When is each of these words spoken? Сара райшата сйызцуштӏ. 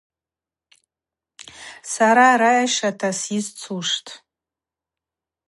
Сара 1.91 2.27
райшата 2.41 3.09
сйызцуштӏ. 3.19 4.09